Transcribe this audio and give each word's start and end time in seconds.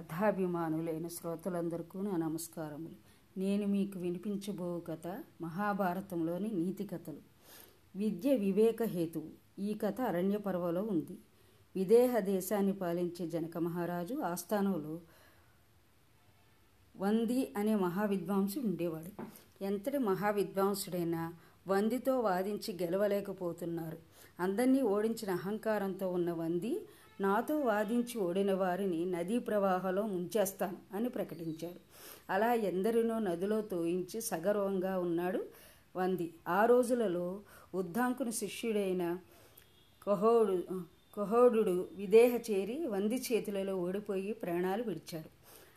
కథాభిమానులైన 0.00 1.08
శ్రోతలందరికీ 1.08 2.00
నా 2.00 2.16
నమస్కారములు. 2.16 2.94
నేను 3.38 3.66
మీకు 3.66 3.98
వినిపించబో 3.98 4.82
కథ 4.86 5.22
మహాభారతంలోని 5.40 6.50
నీతి 6.54 6.84
కథలు. 6.84 7.18
విద్య 7.96 8.34
వివేక 8.34 8.82
హేతువు. 8.82 9.60
ఈ 9.60 9.74
కథ 9.74 10.00
అరణ్య 10.00 10.38
పర్వలో 10.38 10.82
ఉంది. 10.82 11.18
విదేహ 11.76 12.18
దేశాన్ని 12.18 12.72
పాలించే 12.72 13.26
జనక 13.26 13.58
మహారాజు 13.58 14.14
ఆస్థానంలో 14.14 15.00
వంది 16.96 17.54
అనే 17.56 17.76
మహావిద్వాంసు 17.76 18.58
ఉండేవాడు. 18.58 19.22
ఎంతటి 19.64 19.98
మహావిద్వాంసుడైనా 19.98 21.34
వందితో 21.68 22.20
వాదించి 22.20 22.78
గెలవలేకపోతున్నారు. 22.82 23.98
అందరినీ 24.40 24.82
ఓడించిన 24.82 25.30
అహంకారంతో 25.30 26.12
ఉన్న 26.12 26.32
వంది 26.32 26.86
నాతో 27.20 27.60
వాదించి 27.60 28.20
ఓడిన 28.20 28.54
వారిని 28.54 29.06
నదీ 29.06 29.38
ప్రవాహంలో 29.38 30.02
ముంచేస్తాను 30.02 30.96
అని 30.96 31.08
ప్రకటించాడు. 31.08 31.80
అలా 32.30 32.54
ఎందరినో 32.54 33.18
నదిలో 33.18 33.60
తోయించి 33.60 34.20
సగర్వంగా 34.20 34.98
ఉన్నాడు 34.98 35.40
వంది. 35.96 36.34
ఆ 36.48 36.64
రోజులలో 36.64 37.40
ఉద్దాంకుని 37.74 38.32
శిష్యుడైన 38.32 39.18
కహోడు 40.02 40.62
కహోడు 41.16 41.88
విదేహ 41.92 42.40
చేరి 42.50 42.86
వంది 42.86 43.22
చేతులలో 43.32 43.76
ఓడిపోయి 43.76 44.32
ప్రాణాలు 44.32 44.82
విడిచాడు. 44.82 45.30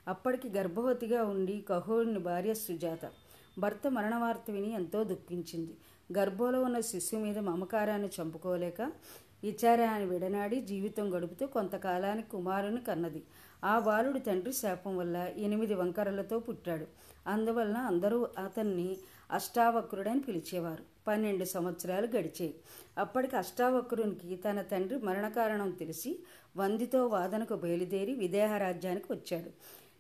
అప్పటికి 0.07 0.49
గర్భవతిగా 0.49 1.23
ఉండి 1.23 1.65
కహోడుని 1.69 2.19
భార్య 2.19 2.53
సుజాత 2.53 3.11
భర్త 3.59 3.87
మరణవార్త 3.87 4.51
విని 4.51 4.73
ఎంతో 4.73 5.03
దుఃఖించింది. 5.03 5.73
గర్భంలో 6.17 6.61
ఉన్న 6.63 6.79
శిశువు 6.79 7.21
మీద 7.21 7.37
మమకారాన్ని 7.39 8.09
చంపుకోలేక 8.21 8.91
విచారాన్ని 9.43 10.09
విడనాడి 10.09 10.61
జీవితం 10.61 11.17
గడుపుతూ 11.17 11.47
కొంతకాలానికి 11.47 12.29
కుమారుని 12.29 12.81
కన్నది. 12.81 13.23
ఆ 13.63 13.79
బాలుడి 13.79 14.19
తండ్రి 14.19 14.53
శాపం 14.53 14.97
వల్ల 14.97 15.17
ఎనిమిది 15.37 15.73
వంకరలతో 15.73 16.39
పుట్టాడు. 16.39 16.87
అందువలన 17.27 17.77
అందరూ 17.77 18.27
అతన్ని 18.37 18.97
అష్టావక్రుడని 19.31 20.19
పిలిచేవారు. 20.19 20.83
పన్నెండు 21.07 21.45
సంవత్సరాలు 21.45 22.07
గడిచాయి. 22.07 22.55
అప్పటికి 22.97 23.35
అష్టావక్రునికి 23.35 24.35
తన 24.35 24.61
తండ్రి 24.61 24.99
మరణకారణం 24.99 25.71
తెలిసి 25.71 26.19
వందితో 26.57 27.07
వాదనకు 27.07 27.55
బయలుదేరి 27.55 28.13
విదేహరాజ్యానికి 28.15 29.13
వచ్చాడు. 29.13 29.51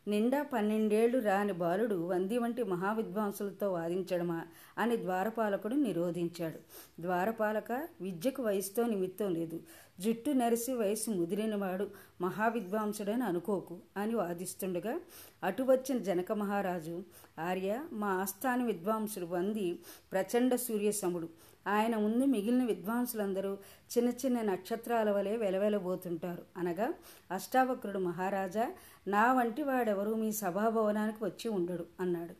నిండా 0.07 0.43
పన్నెండేళ్ళు 0.43 1.19
రాని 1.19 1.53
బాలుడు 1.53 1.95
వంది 1.95 2.37
వంటి 2.37 2.63
మహావిద్వాంసులతో 2.63 3.73
వాదించడమా 3.73 4.41
అని 4.77 4.97
ద్వారపాలకుడు 4.97 5.75
నిరోధించాడు. 5.75 6.59
ద్వారపాలక 7.01 7.71
విద్యకు 8.01 8.43
వయసుతో 8.43 8.85
నిమిత్తం 8.85 9.33
లేదు. 9.33 9.59
జుట్టు 9.99 10.31
నరిసి 10.31 10.73
వయసు 10.73 11.11
ముదిరినవాడు 11.11 11.87
మహావిద్వాంసుడని 12.21 13.23
అనుకోకు 13.23 13.77
అని 13.97 14.15
వాదిస్తుండగా 14.15 14.99
అటు 15.43 15.63
వచ్చిన 15.63 15.97
జనక 15.97 16.31
మహారాజు 16.31 17.03
ఆర్య 17.39 17.83
మా 17.91 18.07
ఆస్థాన 18.07 18.63
విద్వాంసుడు 18.63 19.25
వంది 19.25 19.79
ప్రచండ 20.11 20.55
సూర్యసముడు. 20.55 21.29
ఆయన 21.67 21.95
ముందు 21.97 22.25
మిగిలిన 22.25 22.65
విద్వాంసులందరూ 22.65 23.57
చిన్న 23.97 24.09
చిన్న 24.09 24.41
నక్షత్రాల 24.41 25.11
వలె 25.11 25.37
వెలవెలబోతుంటారు. 25.37 26.43
అనగా 26.57 26.93
అష్టావక్రుడు 27.31 27.99
మహారాజా 27.99 28.71
నా 29.07 29.33
వంటి 29.33 29.63
వాడెవరూ 29.63 30.15
మీ 30.15 30.31
సభాభవనానికి 30.31 31.23
వచ్చి 31.23 31.49
ఉండడు 31.49 31.85
అన్నాడు. 31.99 32.35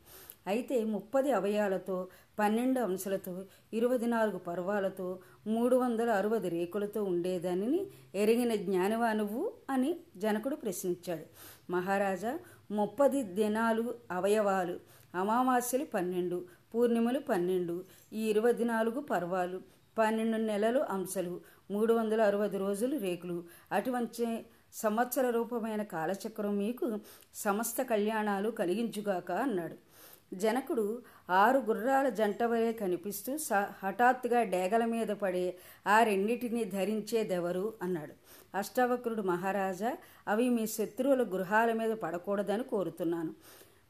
అయితే 0.47 0.83
ముప్పది 0.83 1.31
అవయాలతో 1.31 2.07
పన్నెండు 2.39 2.79
అంశాలతో 2.79 3.45
ఇరవై 3.73 3.97
నాలుగు 3.97 4.37
పర్వాలతో 4.37 5.19
మూడు 5.47 5.75
వందల 5.75 6.09
అరవై 6.11 6.49
రేకులతో 6.49 7.03
ఉండేదానిని 7.03 7.87
ఎరిగిన 8.15 8.55
జ్ఞానివా 8.55 9.13
నువ్వు 9.13 9.51
అని 9.69 9.99
జనకుడు 10.17 10.55
ప్రశ్నించాడు. 10.55 11.25
మహారాజా 11.69 12.39
ముప్పది 12.71 13.23
దినాలు 13.23 13.95
అవయవాలు 14.11 14.79
అమావాస్యలు 15.15 15.85
పన్నెండు 15.85 16.45
పూర్ణిమలు 16.73 17.19
పన్నెండు 17.19 17.85
ఈ 18.13 18.23
ఇరవై 18.29 18.53
నాలుగు 18.63 18.99
పర్వాలు 19.01 19.61
పన్నెండు 19.97 20.37
నెలలు 20.37 20.79
అంశలు 20.79 21.41
మూడు 21.71 21.93
వందల 21.93 22.21
అరవై 22.21 22.57
రోజులు 22.57 22.97
రేకులు 22.97 23.43
అటువంటి 23.71 24.45
సంవత్సర 24.73 25.29
రూపమైన 25.29 25.83
కాలచక్రం 25.83 26.57
మీకు 26.57 26.99
సమస్త 27.35 27.81
కళ్యాణాలు 27.81 28.49
కలిగించుగాక 28.49 29.31
అన్నాడు. 29.31 29.92
జనకుడు 30.33 31.01
ఆరు 31.29 31.57
గుర్రాల 31.57 32.09
జంట 32.09 32.43
వలె 32.43 32.73
కనిపిస్తూ 32.73 33.37
స 33.37 33.49
హఠాత్తుగా 33.53 34.43
డేగల 34.43 34.85
మీద 34.85 35.07
పడే 35.07 35.57
ఆ 35.87 36.03
రెండింటినీ 36.03 36.63
ధరించేదెవరు? 36.63 37.73
అన్నాడు. 37.81 38.13
అష్టావక్రుడు 38.57 39.21
మహారాజా 39.21 39.97
అవి 40.27 40.49
మీ 40.49 40.67
శత్రువుల 40.67 41.23
గృహాల 41.23 41.73
మీద 41.73 41.91
పడకూడదని 41.91 42.63
కోరుతున్నాను. 42.63 43.33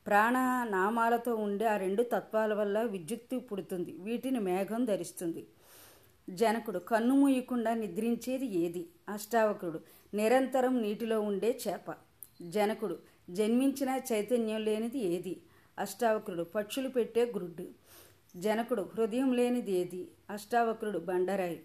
ప్రాణ 0.07 0.37
నామాలతో 0.69 1.35
ఉండే 1.35 1.65
ఆ 1.65 1.77
రెండు 1.77 2.03
తత్వాల 2.03 2.53
వల్ల 2.53 2.81
విద్యుత్తు 2.81 3.35
పుడుతుంది. 3.37 3.95
వీటిని 3.99 4.39
మేఘం 4.39 4.85
ధరిస్తుంది. 4.85 5.47
జనకుడు 6.29 6.79
కన్ను 6.79 7.15
మూయకుండా 7.15 7.73
నిద్రించేది 7.73 8.45
ఏది? 8.45 8.89
అష్టావకుడు 9.09 9.79
నిరంతరం 10.13 10.81
నీటిలో 10.81 11.21
ఉండే 11.21 11.59
చేప. 11.67 11.95
జనకుడు 12.41 12.97
జన్మించిన 13.29 13.99
చైతన్యం 14.13 14.61
లేనిది 14.61 14.99
ఏది? 14.99 15.41
అష్టావక్రుడు 15.79 16.43
పక్షులు 16.43 16.89
పెట్టే 16.89 17.25
గురుడ్డు. 17.25 17.67
జనకుడు 18.35 18.81
హృదయం 18.81 19.33
లేనిది 19.33 19.71
ఏది? 19.71 20.07
అష్టావక్రుడు 20.29 20.99
బండరాయి. 20.99 21.61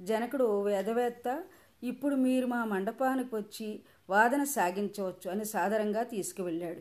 జనకుడు 0.00 0.44
ఓ 0.44 0.62
వేదవేత్త 0.62 1.44
ఇప్పుడు 1.82 2.14
మీరు 2.14 2.46
మా 2.46 2.64
మండపానికి 2.64 3.34
వచ్చి 3.34 3.80
వాదన 4.10 4.44
సాగించవచ్చు 4.44 5.30
అని 5.30 5.44
సాదరంగా 5.44 6.02
తీసుకువెళ్ళాడు. 6.02 6.80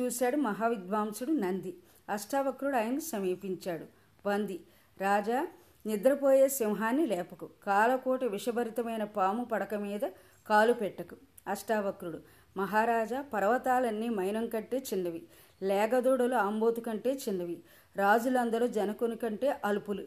చూశాడు 0.00 0.36
మహావిద్వాంసుడు 0.36 1.32
నంది. 1.32 1.76
అష్టావక్రుడు 2.08 2.76
ఆయన్ని 2.76 3.00
సమీపించాడు. 3.00 3.86
వంది 4.28 4.60
రాజా 5.00 5.48
నిద్రపోయే 5.86 6.48
సింహాన్ని 6.48 7.06
లేపకు. 7.06 7.50
కాలకోట 7.66 8.24
విషభరితమైన 8.24 9.04
పాము 9.04 9.44
పడక 9.44 9.74
మీద 9.74 10.00
కాలు 10.48 10.72
పెట్టకు. 10.72 11.16
అష్టావక్రుడు 11.46 12.22
మహారాజా 12.56 13.22
పర్వతాలన్నీ 13.22 14.08
మైనం 14.08 14.46
కట్టే 14.46 14.78
చిన్నవి. 14.78 15.26
లేగదూడలు 15.62 16.34
ఆంబోతు 16.34 16.80
కంటే 16.80 17.12
చిన్నవి. 17.12 17.58
రాజులందరూ 17.96 18.66
జనకుని 18.66 19.16
కంటే 19.16 19.60
అల్పులు. 19.64 20.02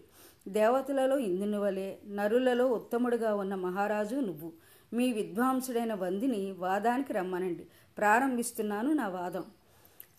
దేవతలలో 0.47 1.17
ఇందుని 1.17 1.57
వలె 1.57 1.95
నరులలో 2.07 2.67
ఉత్తముడుగా 2.67 3.35
ఉన్న 3.35 3.55
మహారాజు 3.55 4.15
నువ్వు. 4.15 4.53
మీ 4.93 5.13
విద్వాంసుడైన 5.13 5.93
వందిని 5.93 6.51
వాదానికి 6.51 7.13
రమ్మనండి. 7.13 7.67
ప్రారంభిస్తున్నాను 7.97 8.93
నా 8.93 9.07
వాదం. 9.07 9.43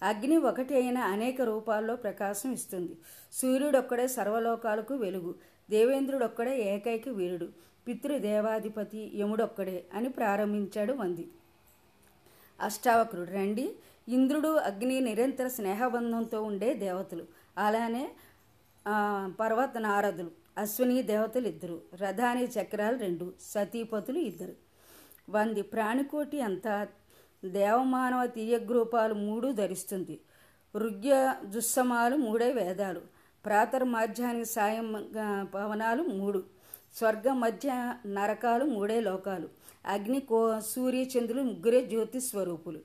అగ్ని 0.02 0.36
ఒకటి 0.36 0.74
అయిన 0.74 0.98
అనేక 0.98 1.42
రూపాల్లో 1.42 1.96
ప్రకాశం 1.96 2.52
ఇస్తుంది. 2.52 2.96
సూర్యుడొక్కడే 3.32 4.08
సర్వలోకాలకు 4.08 4.94
వెలుగు. 4.94 5.34
దేవేంద్రుడొక్కడే 5.70 6.74
ఏకైక 6.74 7.08
వీరుడు. 7.08 7.48
పితృదేవాధిపతి 7.88 9.12
యముడొక్కడే 9.16 9.84
అని 9.94 10.08
ప్రారంభించాడు 10.08 10.92
వంది. 10.92 11.28
అష్టావక్రుడు. 12.60 13.30
రండి. 13.30 13.74
ఇంద్రుడు 14.14 14.50
అగ్ని 14.68 14.96
నిరంతర 15.00 15.46
స్నేహబంధంతో 15.56 16.38
ఉండే 16.42 16.70
దేవతలు. 16.84 17.24
అలానే 17.58 18.04
పర్వత 19.40 19.74
నారదులు 19.86 20.30
అశ్విని 20.58 21.02
దేవతలు 21.10 21.46
ఇద్దరు 21.48 21.76
రథాని 22.02 22.44
చక్రాలు 22.56 22.96
రెండు 23.04 23.26
సతీపతులు 23.54 24.18
ఇద్దరు. 24.30 24.54
వంది 25.30 25.62
ప్రాణికోటి 25.72 26.38
అంతా 26.48 26.74
దేవమానవ 27.44 28.22
తీయగ్రూపాలు 28.36 29.14
మూడు 29.14 29.48
ధరిస్తుంది. 29.60 30.16
రుగ్య 30.76 31.12
దుస్సమాలు 31.54 32.16
మూడే 32.26 32.48
వేదాలు. 32.52 33.00
ప్రాతర్మాధ్యానికి 33.44 34.48
సాయం 34.56 34.88
పవనాలు 35.54 36.02
మూడు. 36.02 36.40
స్వర్గ 36.98 37.26
మధ్య 37.44 37.68
నరకాలు 38.06 38.64
మూడే 38.76 38.98
లోకాలు. 39.00 39.48
అగ్ని 39.86 40.20
కో 40.30 40.40
సూర్యచంద్రులు 40.72 41.42
ముగ్గురే 41.42 41.80
జ్యోతి 41.92 42.20
స్వరూపులు 42.20 42.80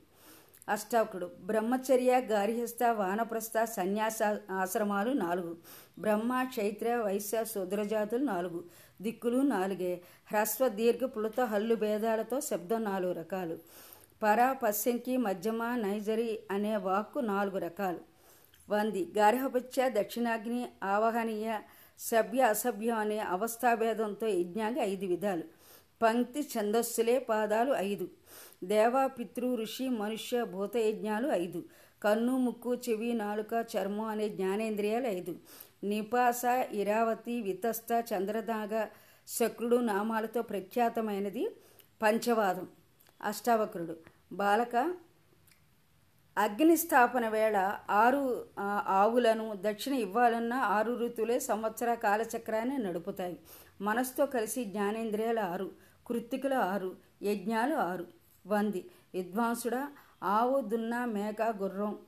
అష్టావకుడు. 0.68 1.30
బ్రహ్మచర్య 1.40 2.20
గార్హస్థ 2.20 2.82
వానప్రస్థ 2.82 3.64
సన్యాస 3.64 4.18
ఆశ్రమాలు 4.50 5.12
నాలుగు. 5.12 5.56
బ్రహ్మ 5.98 6.42
క్షైత్ర 6.42 6.96
వైశ్య 6.96 7.44
శూద్రజాతులు 7.44 8.24
నాలుగు. 8.24 8.64
దిక్కులు 9.02 9.42
నాలుగే. 9.42 10.00
హ్రస్వ 10.26 10.68
దీర్ఘ 10.68 11.00
పులత 11.04 11.40
హల్లు 11.40 11.74
భేదాలతో 11.74 12.40
శబ్దం 12.40 12.84
నాలుగు 12.84 13.12
రకాలు. 13.12 13.58
పర 14.22 14.56
పశ్యంకి 14.62 15.16
మధ్యమ 15.16 15.74
నైజరి 15.74 16.38
అనే 16.50 16.76
వాక్కు 16.76 17.18
నాలుగు 17.18 17.58
రకాలు. 17.58 18.00
వంది. 18.70 19.12
గార్హపత్య 19.18 19.88
దక్షిణాగ్ని 19.88 20.68
ఆవహనీయ 20.82 21.58
సభ్య 21.98 22.42
అసభ్యం 22.42 22.98
అనే 22.98 23.18
అవస్థాభేదంతో 23.18 24.26
యజ్ఞాంగ 24.26 24.78
ఐదు 24.78 25.06
విధాలు. 25.06 25.42
పంక్తి 26.02 26.40
ఛందస్సులే 26.40 27.18
పాదాలు 27.18 27.74
ఐదు. 27.74 28.08
దేవ 28.64 29.06
పితృ 29.06 29.56
ఋషి 29.56 29.88
మనుష్య 29.88 30.44
భూతయజ్ఞాలు 30.44 31.28
ఐదు. 31.28 31.64
కన్ను 32.04 32.38
ముక్కు 32.38 32.74
చెవి 32.74 33.12
నాలుక 33.12 33.66
చర్మం 33.76 34.04
అనే 34.04 34.28
జ్ఞానేంద్రియాలు 34.28 35.06
ఐదు. 35.06 35.36
నిపాస 35.84 36.42
ఇరావతి 36.72 37.42
వితస్త 37.42 38.04
చంద్రదాగ 38.12 38.86
శక్రుడు 39.28 39.76
నామాలతో 39.76 40.42
ప్రఖ్యాతమైనది 40.42 41.48
పంచవాదం. 42.02 42.68
అష్టావక్రుడు. 43.22 43.96
బాలక 44.32 44.94
అగ్నిస్థాపన 46.38 47.28
వేళ 47.28 47.78
ఆరు 47.90 48.46
ఆవులను 48.86 49.52
దక్షిణ 49.60 49.94
ఇవ్వాలన్న 49.94 50.52
ఆరు 50.54 50.92
ఋతువులే 50.92 51.38
సంవత్సర 51.40 51.94
కాలచక్రాన్ని 51.94 52.78
నడుపుతాయి. 52.78 53.38
మనసుతో 53.80 54.26
కలిసి 54.26 54.64
జ్ఞానేంద్రియాలు 54.64 55.40
ఆరు 55.40 55.70
కృత్తికలు 56.06 56.54
ఆరు 56.54 56.96
యజ్ఞాలు 57.22 57.74
ఆరు. 57.74 58.15
వంది. 58.46 58.84
విద్వాంసుడ 59.14 59.86
ఆవు 60.22 60.60
దున్న 60.60 61.04
మేక 61.04 61.42
గుర్రం. 61.42 61.98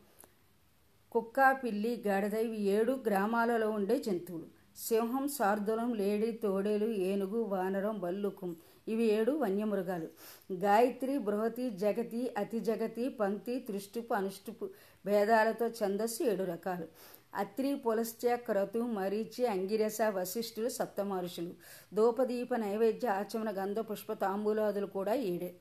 కుక్క 1.12 1.52
పిల్లి 1.64 2.04
గాడిద 2.06 2.34
ఇవి 2.34 2.60
ఏడు 2.62 2.92
గ్రామాలలో 3.06 3.70
ఉండే 3.70 3.98
జంతువులు. 3.98 4.46
సింహం 4.76 5.28
శార్దులం 5.28 5.94
లేడి 5.94 6.32
తోడేలు 6.32 6.86
ఏనుగు 6.86 7.42
వానరం 7.42 7.98
బల్లుకం 7.98 8.56
ఇవి 8.88 9.04
ఏడు 9.04 9.32
వన్యమృగాలు. 9.32 10.08
గాయత్రి 10.52 11.18
బృహతి 11.18 11.70
జగతి 11.70 12.34
అతి 12.38 12.60
జగతి 12.60 13.08
పంక్తి 13.08 13.60
తృష్టిపు 13.60 14.14
అనుష్టుపు 14.14 14.68
భేదాలతో 15.06 15.66
ఛందస్సు 15.66 16.22
ఏడు 16.22 16.44
రకాలు. 16.44 16.86
అత్రి 17.34 17.74
పులస్త్య 17.74 18.36
క్రతు 18.36 18.78
మరీచి 18.78 19.46
అంగిరస 19.46 19.98
వశిష్ఠులు 20.02 20.68
సప్తమహర్షులు. 20.68 21.54
ధూపదీప 21.94 22.54
నైవేద్య 22.54 23.08
ఆచమన 23.08 23.50
గంధ 23.50 23.78
పుష్ప 23.78 24.12
తాంబూలాదులు 24.12 24.86
కూడా 24.86 25.14
ఏడే 25.14 25.54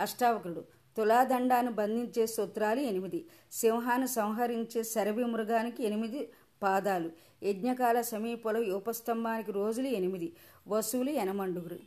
అష్టావకుడు 0.00 0.62
తులాదండాను 0.96 1.70
బంధించే 1.72 2.26
సూత్రాలు 2.26 2.80
ఎనిమిది. 2.80 3.20
సింహాన్ని 3.52 4.08
సంహరించే 4.08 4.82
శరభి 4.82 5.24
మృగానికి 5.24 5.80
ఎనిమిది 5.84 6.20
పాదాలు. 6.62 7.10
యజ్ఞకాల 7.42 8.00
సమీపంలో 8.00 8.60
ఉపస్తంభానికి 8.76 9.52
రోజులు 9.52 9.88
ఎనిమిది. 10.00 10.28
వసువులు 10.68 11.10
ఎనమండుగురు 11.10 11.78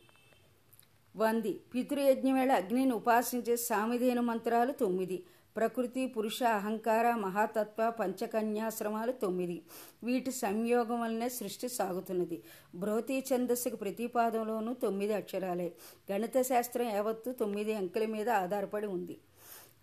వంది. 1.16 1.52
పితృయజ్ఞం 1.74 2.34
వేళ 2.34 2.52
అగ్నిని 2.52 2.92
ఉపాసించే 2.92 3.56
సామిధేను 3.56 4.22
మంత్రాలు 4.22 4.72
తొమ్మిది. 4.72 5.18
ప్రకృతి 5.56 6.06
పురుష 6.06 6.42
అహంకార 6.42 7.14
మహాతత్వ 7.14 7.90
పంచకన్యాశ్రమాలు 7.90 9.12
తొమ్మిది. 9.12 9.62
వీటి 10.04 10.32
సంయోగం 10.32 11.00
వలనే 11.00 11.28
సృష్టి 11.28 11.68
సాగుతున్నది. 11.68 12.42
భ్రోతి 12.74 13.24
ఛందస్సుకు 13.28 13.76
ప్రతిపాదంలోనూ 13.76 14.74
తొమ్మిది 14.74 15.14
అక్షరాలే. 15.14 15.68
గణిత 16.12 16.42
శాస్త్రం 16.42 16.88
యావత్తు 16.88 17.30
తొమ్మిది 17.32 17.74
అంకెల 17.74 18.06
మీద 18.06 18.28
ఆధారపడి 18.30 18.86
ఉంది. 18.86 19.16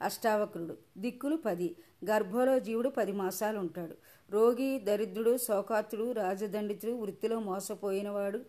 అష్టావక్రుడు. 0.02 0.78
దిక్కులు 0.98 1.36
పది. 1.36 1.70
గర్భంలో 2.06 2.60
జీవుడు 2.60 2.90
పది 2.90 3.12
మాసాలు 3.12 3.60
ఉంటాడు 3.60 3.96
రోగి 4.30 4.80
దరిద్రుడు 4.80 5.38
శోకాతుడు 5.38 6.12
రాజదండితుడు 6.12 6.92
వృత్తిలో 6.92 7.40
మోసపోయినవాడు 7.40 8.40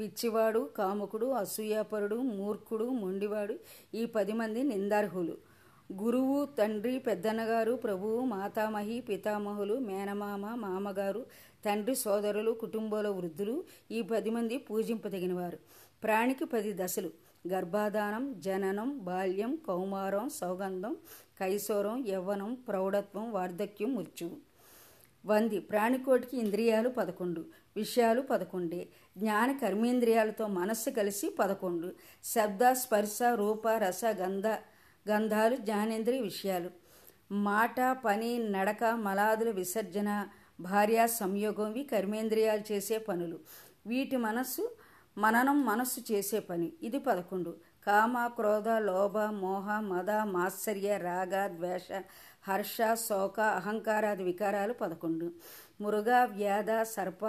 పిచ్చివాడు 0.00 0.60
కాముకుడు 0.76 1.26
అసూయాపరుడు 1.26 2.16
మూర్ఖుడు 2.16 2.84
మొండివాడు 2.84 3.54
ఈ 3.94 4.04
పది 4.06 4.32
మంది 4.32 4.62
నిందార్హులు. 4.62 5.53
గురువు 5.92 6.44
తండ్రి 6.44 6.98
పెద్దన్నగారు 6.98 7.72
ప్రభువు 7.72 8.24
మాతామహి 8.24 9.00
పితామహులు 9.00 9.78
మేనమామ 9.78 10.54
మామగారు 10.54 11.26
తండ్రి 11.64 11.94
సోదరులు 11.94 12.52
కుటుంబంలో 12.52 13.12
వృద్ధులు 13.12 13.64
ఈ 13.90 14.02
పది 14.02 14.30
మంది 14.30 14.58
పూజింపదగినవారు. 14.58 15.58
ప్రాణికి 16.02 16.44
పది 16.44 16.72
దశలు. 16.72 17.10
గర్భాధానం 17.48 18.40
జననం 18.40 18.98
బాల్యం 18.98 19.56
కౌమారం 19.56 20.28
సౌగంధం 20.28 20.96
కైశోరం 21.40 22.06
యవ్వనం 22.08 22.54
ప్రౌఢత్వం 22.54 23.32
వార్ధక్యం 23.32 23.94
మృత్యువు. 23.94 24.36
వంది. 25.26 25.58
ప్రాణికోటికి 25.58 26.36
ఇంద్రియాలు 26.36 26.88
పదకొండు. 26.88 27.44
విషయాలు 27.76 28.20
పదకొండే. 28.20 28.88
జ్ఞాన 29.18 29.52
కర్మేంద్రియాలతో 29.52 30.46
మనస్సు 30.46 30.90
కలిసి 30.90 31.30
పదకొండు. 31.30 31.92
శబ్ద 32.24 32.72
స్పర్శ 32.72 33.18
రూప 33.34 33.68
రస 33.68 34.00
గంధ 34.04 34.46
గంధాలు 35.08 35.56
జ్ఞానేంద్రియ 35.56 36.20
విషయాలు. 36.20 36.70
మాట 37.32 37.80
పని 38.04 38.38
నడక 38.48 38.84
మలాదుల 38.84 39.50
విసర్జన 39.50 40.26
భార్య 40.60 41.06
సంయోగం 41.06 41.70
ఇవి 41.70 41.84
కర్మేంద్రియాలు 41.84 42.72
చేసే 42.72 42.98
పనులు. 42.98 43.38
వీటి 43.86 44.16
మనస్సు 44.16 44.76
మననం 45.18 45.66
మనస్సు 45.66 46.12
చేసే 46.12 46.40
పని. 46.40 46.72
ఇది 46.82 46.98
పదకొండు. 46.98 47.56
కామ 47.86 48.26
క్రోధ 48.26 48.68
లోభ 48.68 49.18
మోహ 49.18 49.80
మద 49.80 50.10
మాత్సర్య 50.10 50.98
రాగ 50.98 51.46
ద్వేష 51.46 52.02
హర్ష 52.48 52.76
శోక 52.94 53.40
అహంకారాది 53.40 54.22
వికారాలు 54.22 54.72
పదకొండు. 54.72 55.32
మురుగ 55.80 56.10
వ్యాధ 56.24 56.82
సర్ప 56.82 57.24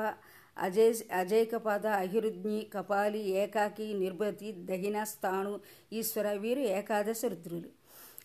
అజయ్ 0.57 0.93
అజైకపద 1.11 1.85
అహిరుజ్ఞి 2.03 2.59
కపాలి 2.73 3.21
ఏకాకి 3.41 3.93
నిర్భతి 3.93 4.51
దహిన 4.69 4.97
స్థాణు 5.03 5.53
ఈశ్వర 5.93 6.27
వీరు 6.33 6.59
ఏకాదశ 6.77 7.21
రుద్రులు. 7.25 7.69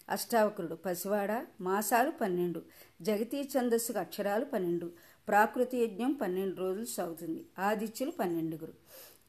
అష్టావకరుడు 0.09 0.75
పసివాడ 0.75 1.33
మాసాలు 1.61 2.11
పన్నెండు 2.21 2.61
జగతీ 3.03 3.41
ఛందస్సుకు 3.43 3.99
అక్షరాలు 3.99 4.45
పన్నెండు 4.45 4.87
ప్రాకృతి 5.29 5.77
యజ్ఞం 5.79 6.13
పన్నెండు 6.13 6.57
రోజులు 6.61 6.89
సాగుతుంది 6.97 7.41
ఆదిత్యులు 7.59 8.11
పన్నెండుగురు. 8.11 8.75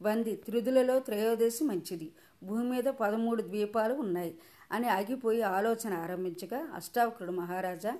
వంది 0.02 0.32
త్రిదులలో 0.36 0.98
త్రయోదశి 1.00 1.64
మంచిది 1.64 2.08
భూమి 2.44 2.64
మీద 2.70 2.88
పదమూడు 3.02 3.42
ద్వీపాలు 3.42 3.94
ఉన్నాయి 3.94 4.32
అని 4.72 4.88
ఆగిపోయి 4.88 5.42
ఆలోచన 5.42 5.94
ఆరంభించగా 5.94 6.68
అష్టావకుడు 6.74 7.32
మహారాజా 7.32 7.98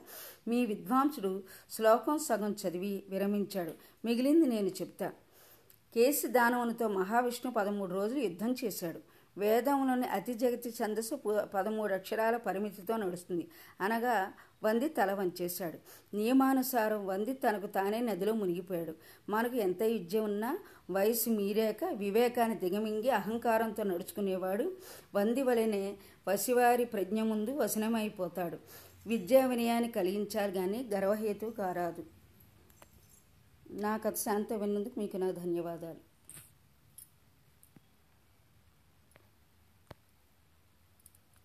మీ 0.48 0.66
విద్వాంసుడు 0.66 1.42
శ్లోకం 1.70 2.18
సగం 2.18 2.56
చదివి 2.68 3.04
విరమించాడు. 3.08 3.72
మిగిలింది 4.04 4.46
నేను 4.46 4.68
చెప్తా. 4.68 5.08
కేసి 5.94 6.28
దానవునితో 6.28 6.88
మహావిష్ణు 6.88 7.52
పదమూడు 7.52 7.94
రోజులు 7.94 8.18
యుద్ధం 8.18 8.54
చేశాడు. 8.64 9.00
వేదంలోని 9.38 10.06
అతి 10.06 10.34
జగతి 10.34 10.68
ఛందస్సు 10.68 11.14
పదమూడు 11.54 11.94
అక్షరాల 11.94 12.36
పరిమితితో 12.36 12.96
నడుస్తుంది. 12.96 13.48
అనగా 13.80 14.32
వంది 14.64 14.88
తల 14.88 15.12
వంచేశాడు. 15.12 15.78
నియమానుసారం 16.16 17.06
వంది 17.06 17.32
తనకు 17.32 17.66
తానే 17.66 18.00
నదిలో 18.00 18.32
మునిగిపోయాడు. 18.32 18.94
మనకు 19.28 19.56
ఎంత 19.56 19.82
విద్య 19.82 20.20
ఉన్నా 20.20 20.58
వయసు 20.90 21.30
మీరాక 21.30 21.84
వివేకాన్ని 21.84 22.58
దిగమింగి 22.58 23.10
అహంకారంతో 23.10 23.82
నడుచుకునేవాడు. 23.82 24.76
వంది 25.14 25.42
వలనే 25.42 25.96
వసివారి 26.28 26.84
ప్రజ్ఞ 26.84 27.22
ముందు 27.22 27.50
వసనమైపోతాడు 27.50 28.58
విద్యా 29.06 29.46
వినయాన్ని 29.46 29.90
కలిగించాలి 29.90 30.52
కానీ 30.52 30.88
గర్వహేతు 30.94 31.46
కారాదు. 31.46 32.04
నా 33.70 33.96
కథ 33.96 34.14
శాంత 34.14 34.52
విన్నందుకు 34.52 34.98
మీకు 34.98 35.16
నా 35.16 35.30
ధన్యవాదాలు. 35.30 36.11